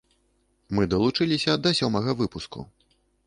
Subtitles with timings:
[0.77, 2.59] Мы далучыліся да сёмага выпуску.